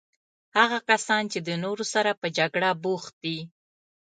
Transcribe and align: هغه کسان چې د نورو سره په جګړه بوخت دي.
هغه 0.57 0.77
کسان 0.89 1.23
چې 1.31 1.39
د 1.47 1.49
نورو 1.63 1.85
سره 1.93 2.11
په 2.21 2.27
جګړه 2.37 2.69
بوخت 2.83 3.13
دي. 3.23 3.37